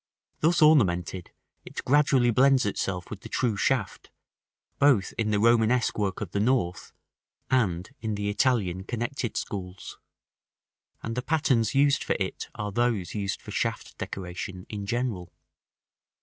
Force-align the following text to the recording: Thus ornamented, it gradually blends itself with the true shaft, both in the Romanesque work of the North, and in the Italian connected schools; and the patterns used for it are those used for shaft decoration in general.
Thus 0.39 0.63
ornamented, 0.63 1.29
it 1.63 1.85
gradually 1.85 2.31
blends 2.31 2.65
itself 2.65 3.11
with 3.11 3.19
the 3.21 3.29
true 3.29 3.55
shaft, 3.55 4.09
both 4.79 5.13
in 5.15 5.29
the 5.29 5.39
Romanesque 5.39 5.95
work 5.95 6.21
of 6.21 6.31
the 6.31 6.39
North, 6.39 6.91
and 7.51 7.87
in 7.99 8.15
the 8.15 8.27
Italian 8.27 8.83
connected 8.83 9.37
schools; 9.37 9.99
and 11.03 11.13
the 11.15 11.21
patterns 11.21 11.75
used 11.75 12.03
for 12.03 12.15
it 12.19 12.49
are 12.55 12.71
those 12.71 13.13
used 13.13 13.43
for 13.43 13.51
shaft 13.51 13.95
decoration 13.99 14.65
in 14.69 14.87
general. 14.87 15.31